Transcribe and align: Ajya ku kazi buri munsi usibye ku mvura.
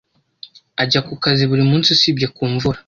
Ajya 0.81 0.99
ku 1.07 1.13
kazi 1.23 1.43
buri 1.49 1.63
munsi 1.69 1.87
usibye 1.95 2.27
ku 2.35 2.43
mvura. 2.53 2.79